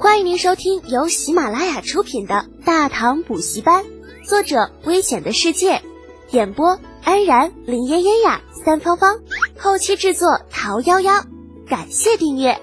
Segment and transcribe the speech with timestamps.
[0.00, 3.84] 欢迎您收听由喜马拉雅出品的《大唐补习班》，
[4.24, 5.82] 作者：危险的世界，
[6.30, 9.16] 演播：安然、林嫣嫣呀、三芳芳，
[9.58, 11.24] 后期制作：桃夭夭。
[11.66, 12.60] 感谢订阅。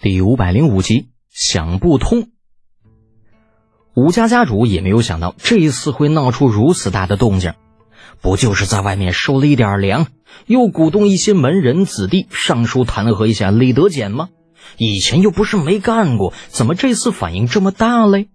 [0.00, 2.30] 第五百零五集，想不通。
[3.94, 7.52] 吴家家主也没有想到这一次会闹出如此大的动静，
[8.22, 10.06] 不就是在外面收了一点粮，
[10.46, 14.30] 又鼓动一些门人子弟上书弹劾一下李德俭吗？
[14.76, 18.28] 以前又不是没干过，怎么这次反应这么大嘞？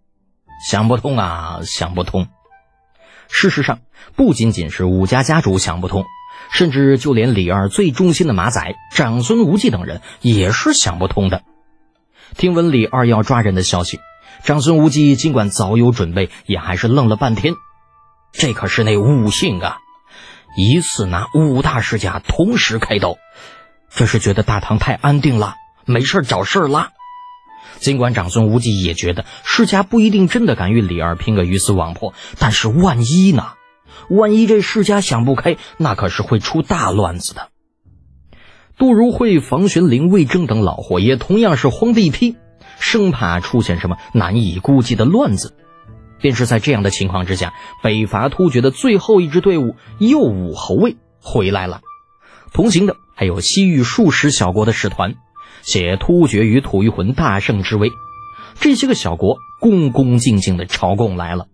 [0.70, 2.28] 想不通啊，想不通。
[3.30, 3.80] 事实上，
[4.16, 6.06] 不仅仅是武家家主想不通，
[6.52, 11.42] 甚至就连李二最忠心的马仔长孙无忌等人也是想不通的。
[12.38, 14.00] 听闻李二要抓人的消息，
[14.44, 17.54] 长孙无忌尽管早有准备，也还是愣了半天。
[18.32, 19.78] 这可是那五姓啊，
[20.58, 23.18] 一次拿五大世家同时开刀，
[23.90, 25.56] 这是觉得大唐太安定了。
[25.86, 26.92] 没事找事儿啦。
[27.80, 33.54] 尽管长孙无忌也觉得世家不一定真的敢与李二拼个鱼死网破，但是万一呢？
[34.10, 37.50] 万一这世家想不开，那可是会出大乱子的。
[38.78, 42.36] 杜如晦、房玄龄、魏征等老伙也同样是慌得一批，
[42.80, 45.56] 生怕出现什么难以估计的乱子。
[46.20, 51.82] 便是在这样的情况之下，北伐突厥的最后一支队伍右武侯卫回来了，
[52.54, 55.16] 同行的还有西域数十小国的使团。
[55.64, 57.92] 写突厥与吐谷浑大胜之威，
[58.60, 61.48] 这些个小国恭恭敬敬的朝贡来了。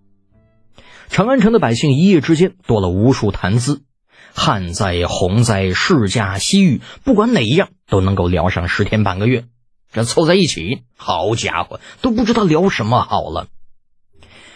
[1.09, 3.81] 长安城的百姓一夜之间多了无数谈资，
[4.33, 9.45] 旱灾、洪灾、世家、西域，不管哪一样都能够聊上十天半个月。
[9.91, 13.47] 这凑在一起，好家伙，都不知道聊什么好了。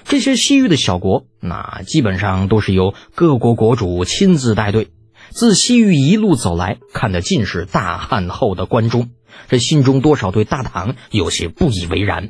[0.06, 4.92] 这些西域的小国，那基本上都是由各国国主亲自带队，
[5.32, 9.10] 自西域一路走来，看的尽是大汉后的关中。
[9.48, 12.30] 这心中多少对大唐有些不以为然，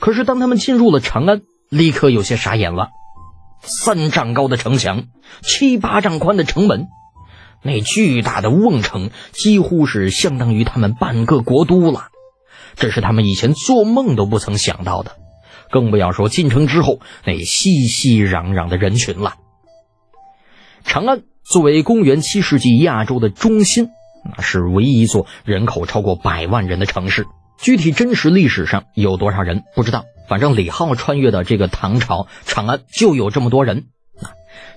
[0.00, 2.88] 可是当他们进入了长安，立刻有些傻眼了。
[3.64, 5.04] 三丈高的城墙，
[5.40, 6.88] 七八丈宽的城门，
[7.62, 12.08] 那巨大的瓮城几乎是相当于他们半个国都了。
[12.74, 15.12] 这是他们以前做梦都不曾想到的，
[15.70, 19.34] 更不要说进城之后那熙熙攘攘的人群了。
[20.84, 23.90] 长安作为公元七世纪亚洲的中心。
[24.24, 27.26] 那是唯一一座人口超过百万人的城市，
[27.58, 30.04] 具体真实历史上有多少人不知道。
[30.28, 33.86] 反正李浩穿越的这个唐朝长安就有这么多人。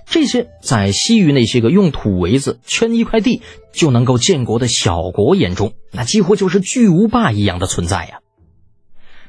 [0.04, 3.42] 这些在西域那些个用土围子圈一块地
[3.72, 8.18] 就能够建国的小国眼中，那几乎就是巨无霸一样的存在呀。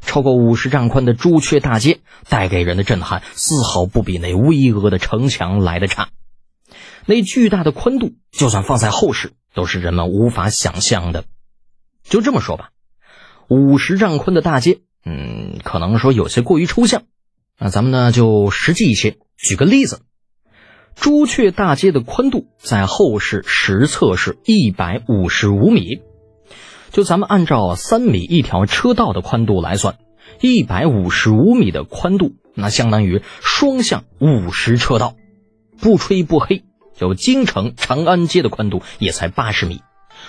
[0.01, 1.99] 超过五十丈宽的朱雀大街
[2.29, 6.09] 带给人的震撼，丝毫不比那巍峨的城墙来的差。
[7.07, 9.31] 那巨大的宽度，就算放在后世。
[9.53, 11.25] 都是人们无法想象的，
[12.03, 12.69] 就这么说吧，
[13.47, 17.05] 五十丈宽的大街，嗯，可能说有些过于抽象，
[17.57, 20.01] 那咱们呢就实际一些，举个例子，
[20.93, 26.01] 朱雀大街的宽度在后世实测是一百五十五米，
[26.91, 29.97] 就咱们按照三米一条车道的宽度来算，
[30.39, 35.15] 一百五十五米的宽度，那相当于双向五十车道，
[35.81, 36.66] 不吹不黑。
[36.97, 39.81] 就京城长安街的宽度也才八十米，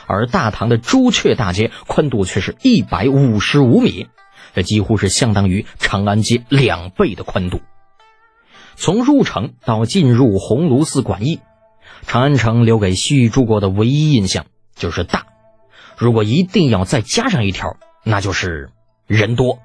[0.07, 4.09] 而大唐的朱雀大街宽度却是一百五十五米，
[4.55, 7.61] 这几乎是相当于长安街两倍的宽度。
[8.77, 11.41] 从入城到进入鸿胪寺馆驿，
[12.07, 14.47] 长安城留给西域诸国的唯一印象
[14.77, 15.27] 就是大。
[15.97, 18.71] 如果一定要再加上一条，那就是
[19.07, 19.59] 人多。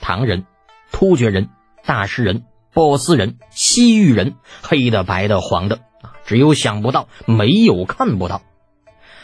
[0.00, 0.44] 唐人、
[0.92, 1.48] 突厥人、
[1.84, 5.80] 大食人、波斯人、西域人，黑的、白的、黄的。
[6.02, 8.42] 啊只有想不到，没有看不到。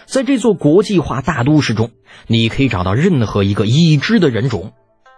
[0.07, 1.91] 在这座国际化大都市中，
[2.27, 4.73] 你可以找到任何一个已知的人种，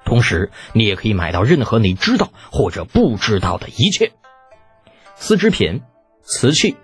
[0.04, 4.12] 同时你也可以买到任何你知道或者不知道的一切：
[5.16, 5.82] 丝织品、
[6.22, 6.76] 瓷器、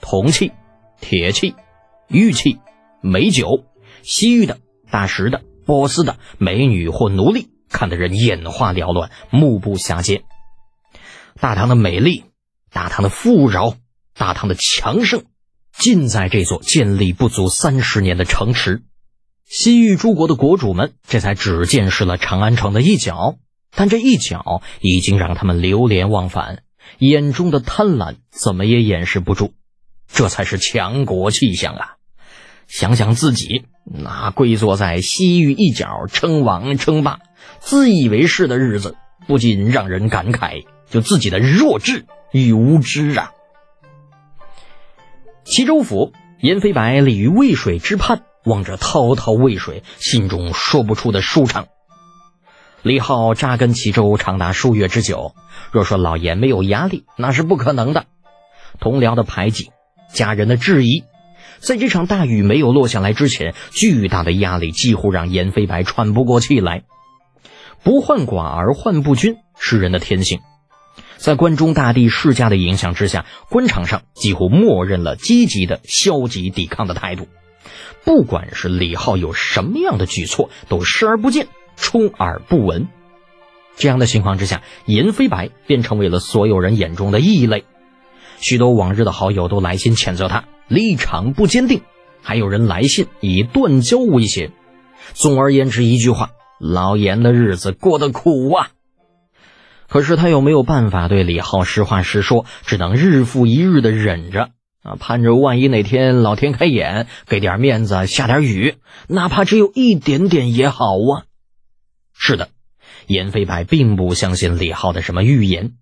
[0.00, 0.52] 铜器、
[1.00, 1.54] 铁器、
[2.08, 2.58] 玉器、
[3.00, 3.64] 美酒、
[4.02, 4.58] 西域的、
[4.90, 10.24] 大食的、波斯的美女或奴隶，看得人眼花缭乱，目不暇接。
[11.40, 12.24] 大唐的美丽，
[12.70, 13.74] 大唐的富饶。
[14.16, 15.24] 大唐的强盛，
[15.76, 18.82] 尽在这座建立不足三十年的城池。
[19.44, 23.36] 西域诸国的国主们这才只见识了长安城的一角，
[23.74, 26.62] 但这一角已经让他们流连忘返，
[26.98, 29.52] 眼中的贪婪怎么也掩饰不住。
[30.12, 31.96] 这才是强国气象啊！
[32.68, 37.20] 想想自己那跪坐在西域一角称王称霸、
[37.60, 38.96] 自以为是的日子，
[39.26, 43.32] 不禁让人感慨，就自己的弱智与无知啊！
[45.46, 51.68] 齐州府，燕飞白立于渭水之畔，望着滔滔渭水，心中说不出的舒畅。
[52.82, 55.36] 李浩扎根齐州长达数月之久，
[55.70, 58.06] 若说老严没有压力，那是不可能的。
[58.80, 59.70] 同僚的排挤，
[60.12, 61.04] 家人的质疑，
[61.60, 66.82] 在这场大雨没有落下来之前，巨大的压力几乎让严飞白喘不过气来。
[67.84, 70.40] 不患寡而患不均是人的天性，
[71.16, 77.28] 在关中大地世家的影响之下，官场上几乎默认了积极的消极抵抗的态度。
[78.04, 81.48] 不管是李浩有什么样的举措，都视而不见。
[81.76, 82.88] 充耳不闻，
[83.76, 87.64] 这样的情况之下，严飞白便成为了所有人眼中的异类。
[88.38, 91.82] 许多往日的好友都来信谴责他立场不坚定，
[92.22, 94.52] 还有人来信以断交威胁。
[95.12, 98.70] 总而言之，一句话，老严的日子过得苦啊。
[99.88, 104.50] 可是他又没有办法对李浩实话实说，只能日复一日的忍着
[104.82, 108.76] 啊，盼着万一哪天老天开眼，给点面子，下点雨，
[109.08, 111.24] 哪怕只有一点点也好啊。
[112.12, 112.48] 是的，
[113.06, 115.72] 严飞白并不相信李浩的什么预言，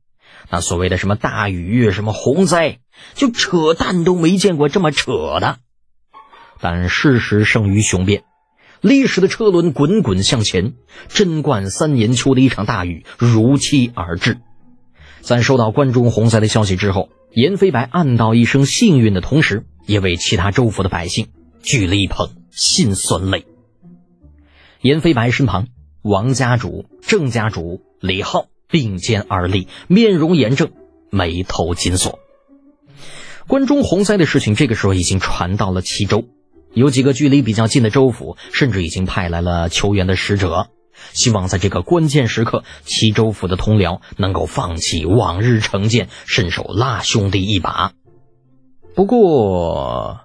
[0.51, 2.79] 那所谓的什么大雨、什么洪灾，
[3.15, 5.59] 就扯淡都没见过这么扯的。
[6.61, 8.25] 但事实胜于雄辩，
[8.85, 10.75] 历史的车轮滚滚向前，
[11.09, 14.37] 贞观三年秋的一场大雨如期而至。
[15.23, 21.29] 在收到关中洪灾的消息之后，严飞白暗道一声幸运的同时，也为其他州府的百姓
[21.63, 23.47] 聚了一捧辛酸泪。
[24.83, 25.69] 严飞白身旁。
[26.03, 30.73] 王家主、郑家主、李浩并肩而立，面容严正，
[31.09, 32.19] 眉头紧锁。
[33.47, 36.29] 关中洪灾的事情，这个时候已经传到了齐州，
[36.75, 40.69] 有几个距离比较近的州府，甚至已经派来了求援的使者，
[41.13, 47.93] 希望在这个关键时刻，齐州府的同僚能够放弃往日成见，伸手拉兄弟一把。
[48.95, 50.21] 不过，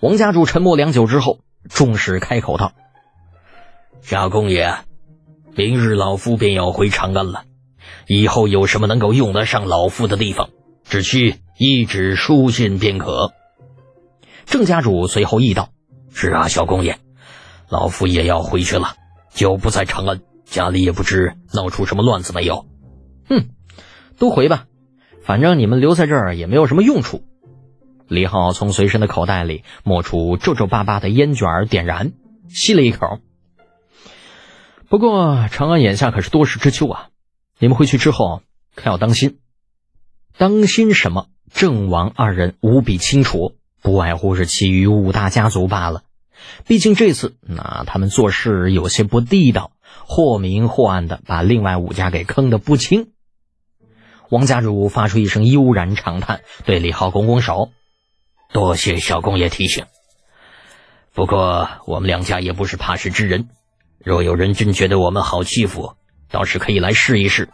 [0.00, 1.38] 王家主沉默良久之后，
[1.68, 2.72] 终是开口道。
[4.00, 4.74] 夏公爷，
[5.56, 7.44] 明日老夫便要回长安了。
[8.06, 10.50] 以后有什么能够用得上老夫的地方，
[10.84, 13.32] 只需一纸书信便可。
[14.50, 15.68] 郑家主随后议道
[16.12, 16.98] ：“是啊，小公爷，
[17.68, 18.96] 老夫也要回去了，
[19.32, 22.66] 就不在长安，家里也不知闹出什么乱子没有。”
[23.30, 23.50] 哼，
[24.18, 24.66] 都回吧，
[25.22, 27.22] 反正你们留在这儿也没有什么用处。
[28.08, 32.10] 李浩从随身的口袋里摸出皱皱巴巴的烟卷，点燃，
[32.48, 33.20] 吸了一口。
[34.88, 37.10] 不过长安眼下可是多事之秋啊！
[37.60, 38.42] 你们回去之后
[38.74, 39.38] 可要当心，
[40.36, 41.28] 当心什么？
[41.52, 46.02] 郑王二人无比清楚，不外乎是其余五大家族罢了。
[46.66, 49.72] 毕竟这次那他们做事有些不地道，
[50.06, 53.12] 或明或暗的把另外五家给坑得不轻。
[54.28, 57.70] 王家主发出一声悠然长叹，对李浩拱拱手
[58.52, 59.86] ：“多谢小公爷提醒。
[61.12, 63.48] 不过我们两家也不是怕事之人。”
[64.02, 65.94] 若有人真觉得我们好欺负，
[66.30, 67.50] 倒是可以来试一试。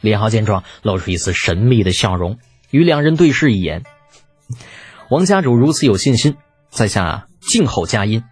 [0.00, 2.38] 李浩见状，露出一丝神秘的笑容，
[2.70, 3.82] 与两人对视一眼。
[5.10, 6.36] 王家主如此有信心，
[6.70, 8.24] 在下静候佳音。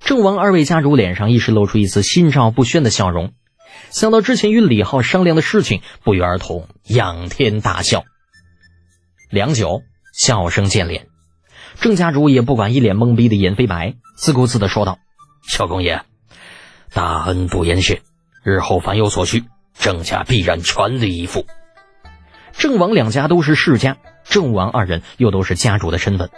[0.00, 3.32] 郑王二位家主脸上一时露出一丝心照不宣的笑容，
[3.90, 8.04] 想到之前与李浩商量的事情，不约而同仰天大笑。
[9.28, 9.82] 良久，
[10.14, 11.06] 笑声渐敛，
[11.80, 14.98] 郑家主也不管一脸懵逼的严飞白，自顾自的说道
[15.48, 16.02] ：“小公爷。”
[16.94, 18.02] 大恩不言谢，
[18.44, 19.44] 日后凡有所需，
[19.78, 21.46] 郑家必然全力以赴。
[22.52, 26.30] 郑王两家都是世家，郑王二人又都是家主的身份，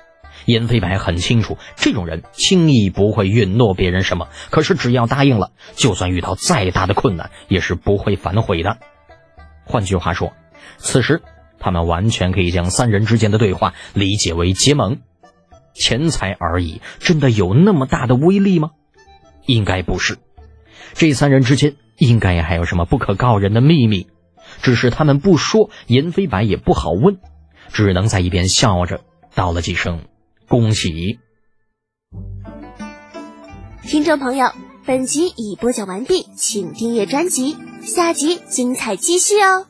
[0.46, 4.28] 严飞白很清楚，这种人轻易不会允诺别人什么。
[4.50, 8.78] 可是只要答应了，就算遇到再大的困难，也是不会反悔的。
[9.64, 10.32] 换句话说，
[10.76, 11.22] 此时
[11.58, 15.00] 他们完全可以将三人之间的对话理解为结盟。
[15.72, 18.70] 钱财而已，真的有那么大的威力吗？
[19.46, 20.18] 应该不是。
[20.92, 24.06] 这三人之间应该也还有什么不可告人的秘密，
[24.62, 27.18] 只是他们不说，严飞白也不好问，
[27.72, 29.02] 只能在一边笑着
[29.34, 30.04] 道了几声
[30.48, 31.18] 恭喜。
[33.82, 34.50] 听众朋友，
[34.86, 39.66] 本集已播讲完毕，请订阅专辑，下集精彩继续哦。